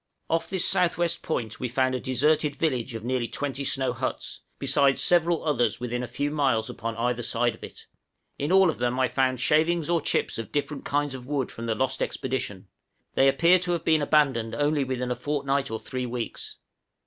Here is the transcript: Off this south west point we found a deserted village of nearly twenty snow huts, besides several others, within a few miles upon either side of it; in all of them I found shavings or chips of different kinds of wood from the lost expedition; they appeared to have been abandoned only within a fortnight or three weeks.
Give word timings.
Off 0.31 0.49
this 0.49 0.67
south 0.67 0.97
west 0.97 1.21
point 1.21 1.59
we 1.59 1.69
found 1.69 1.93
a 1.93 1.99
deserted 1.99 2.55
village 2.55 2.95
of 2.95 3.03
nearly 3.03 3.27
twenty 3.27 3.63
snow 3.63 3.93
huts, 3.93 4.41
besides 4.57 4.99
several 4.99 5.45
others, 5.45 5.79
within 5.79 6.01
a 6.01 6.07
few 6.07 6.31
miles 6.31 6.71
upon 6.71 6.97
either 6.97 7.21
side 7.21 7.53
of 7.53 7.63
it; 7.63 7.85
in 8.39 8.51
all 8.51 8.71
of 8.71 8.79
them 8.79 8.99
I 8.99 9.07
found 9.07 9.39
shavings 9.39 9.91
or 9.91 10.01
chips 10.01 10.39
of 10.39 10.51
different 10.51 10.85
kinds 10.85 11.13
of 11.13 11.27
wood 11.27 11.51
from 11.51 11.67
the 11.67 11.75
lost 11.75 12.01
expedition; 12.01 12.67
they 13.13 13.27
appeared 13.27 13.61
to 13.61 13.73
have 13.73 13.85
been 13.85 14.01
abandoned 14.01 14.55
only 14.55 14.83
within 14.83 15.11
a 15.11 15.15
fortnight 15.15 15.69
or 15.69 15.79
three 15.79 16.07
weeks. 16.07 16.57